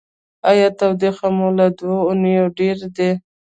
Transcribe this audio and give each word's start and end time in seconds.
ایا 0.49 0.67
ټوخی 0.77 1.29
مو 1.37 1.47
له 1.57 1.67
دوه 1.77 1.97
اونیو 2.07 2.45
ډیر 2.59 2.77
دی؟ 2.95 3.09